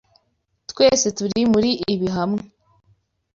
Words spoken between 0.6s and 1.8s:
Twese turi muri